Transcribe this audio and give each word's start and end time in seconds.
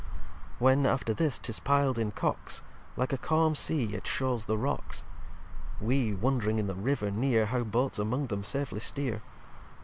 lv 0.01 0.53
When 0.57 0.85
after 0.87 1.13
this 1.13 1.37
'tis 1.37 1.59
pil'd 1.59 1.99
in 1.99 2.09
Cocks, 2.09 2.63
Like 2.97 3.13
a 3.13 3.19
calm 3.19 3.53
Sea 3.53 3.93
it 3.93 4.07
shews 4.07 4.45
the 4.45 4.57
Rocks: 4.57 5.03
We 5.79 6.11
wondring 6.15 6.57
in 6.57 6.65
the 6.65 6.73
River 6.73 7.11
near 7.11 7.45
How 7.45 7.63
Boats 7.63 7.99
among 7.99 8.25
them 8.25 8.43
safely 8.43 8.79
steer. 8.79 9.21